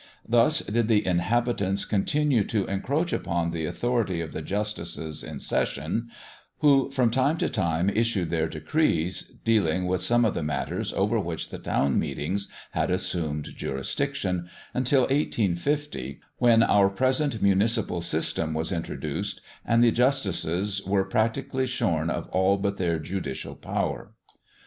[0.27, 6.09] Thus did the inhabitants continue to encroach upon the authority of the Justices in Session,
[6.61, 11.19] who from time to time issued their decrees, dealing with some of the matters over
[11.19, 18.71] which the town meetings had assumed jurisdiction, until 1850, when our present municipal system was
[18.71, 24.13] introduced and the justices were practically shorn of all but their judicial power.